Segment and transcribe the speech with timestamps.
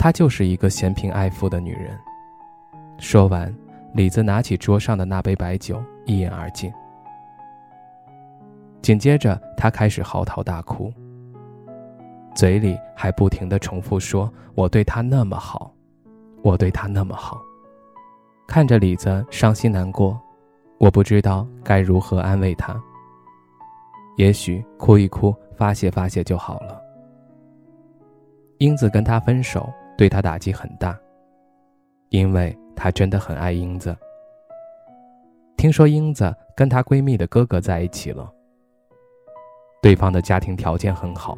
[0.00, 1.90] 她就是一个嫌贫爱富的女人。
[2.98, 3.54] 说完，
[3.92, 6.72] 李子拿起桌上的那杯白酒，一饮而尽。
[8.80, 10.90] 紧接着，他开始嚎啕大哭，
[12.34, 15.70] 嘴里还不停地重复说：“我对他那么好，
[16.42, 17.38] 我对他那么好。”
[18.48, 20.18] 看着李子伤心难过，
[20.78, 22.74] 我不知道该如何安慰他。
[24.16, 26.80] 也许哭一哭，发泄发泄就好了。
[28.56, 29.70] 英子跟他分手。
[30.00, 30.98] 对他打击很大，
[32.08, 33.94] 因为他真的很爱英子。
[35.58, 38.32] 听说英子跟她闺蜜的哥哥在一起了，
[39.82, 41.36] 对方的家庭条件很好，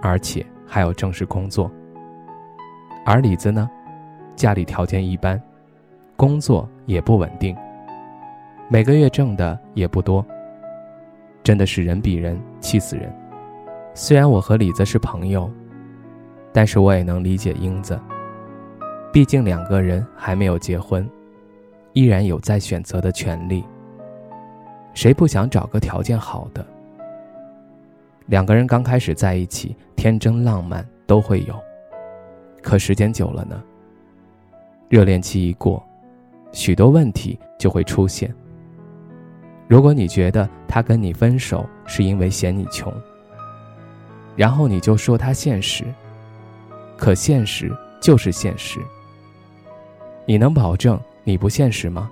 [0.00, 1.70] 而且还有正式工作。
[3.04, 3.68] 而李子呢，
[4.34, 5.38] 家里条件一般，
[6.16, 7.54] 工作也不稳定，
[8.70, 10.24] 每个月挣的也不多，
[11.42, 13.14] 真的是人比人气死人。
[13.92, 15.46] 虽然我和李子是朋友。
[16.52, 17.98] 但是我也能理解英子，
[19.12, 21.08] 毕竟两个人还没有结婚，
[21.92, 23.64] 依然有再选择的权利。
[24.94, 26.66] 谁不想找个条件好的？
[28.26, 31.54] 两个人刚开始在一起，天真浪漫都会有，
[32.60, 33.62] 可时间久了呢？
[34.88, 35.80] 热恋期一过，
[36.50, 38.34] 许多问题就会出现。
[39.68, 42.92] 如果你觉得他跟你分手是因为嫌你穷，
[44.34, 45.84] 然后你就说他现实。
[47.00, 48.78] 可现实就是现实。
[50.26, 52.10] 你能保证你不现实吗？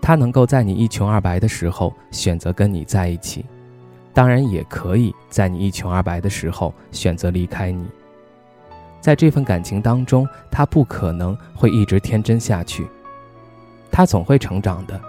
[0.00, 3.44] 他能够在你一穷二白的时候选择跟你在一起，
[4.14, 7.84] 当然也可以在你一穷二白的时候选择离开你。
[9.00, 12.86] 在这份感情当中，他不可能会一直天真下去，
[13.90, 15.00] 他总会成长的，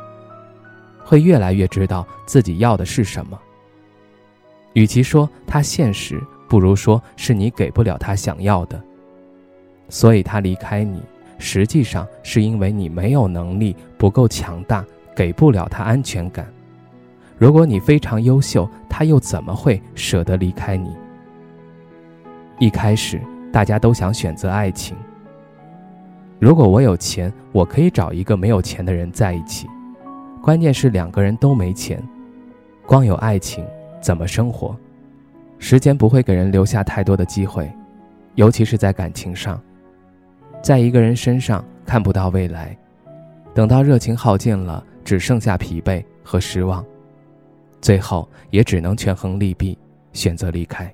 [1.06, 3.40] 会越来越知道自己要的是什么。
[4.74, 6.20] 与其说他现实，
[6.54, 8.80] 不如说是你给不了他想要的，
[9.90, 11.02] 所以他离开你，
[11.40, 16.46] 实际上是因为你没有能力，不够强大，给不了他安全感。
[17.40, 20.96] 如果你非常优秀，他又怎么会舍得离开你？
[22.60, 23.20] 一开始
[23.52, 24.96] 大家都想选择爱情。
[26.38, 29.68] 如果我有钱，我可以找一个没有钱的人在一起。
[30.40, 32.00] 关键是两个人都没钱，
[32.86, 33.66] 光有爱情
[34.00, 34.78] 怎么生活？
[35.64, 37.72] 时间不会给人留下太多的机会，
[38.36, 39.58] 尤其是在感情上，
[40.62, 42.78] 在一个人身上看不到未来，
[43.54, 46.86] 等到热情耗尽了，只剩下疲惫和失望，
[47.80, 49.80] 最后也只能权衡利弊，
[50.12, 50.94] 选择离开。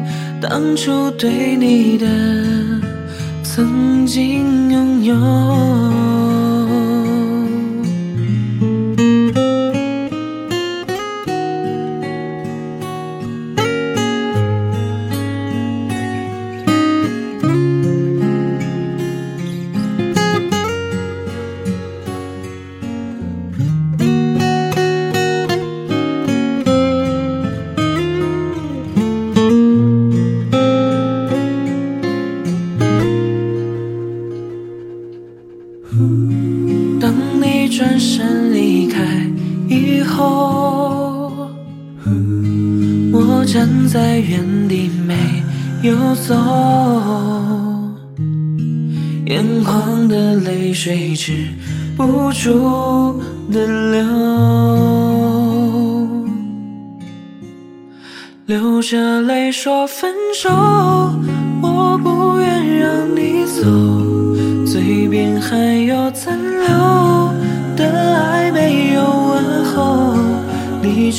[0.41, 2.07] 当初对你的
[3.43, 6.00] 曾经拥有。
[43.53, 45.43] 站在原地没
[45.81, 46.33] 有走，
[49.25, 51.49] 眼眶的泪水止
[51.97, 53.21] 不住
[53.51, 54.05] 的流，
[58.45, 60.49] 流着泪说分手，
[61.61, 63.61] 我不愿让你走。
[64.65, 67.00] 嘴边还有残留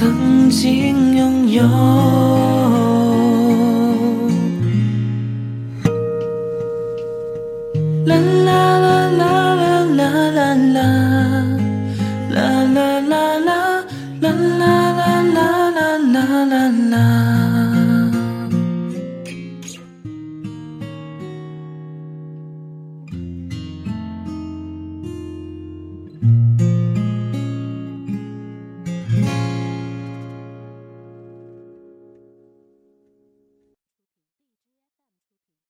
[0.00, 1.62] 曾经拥有。
[8.06, 10.80] 啦啦啦啦啦啦啦
[12.30, 12.99] 啦啦。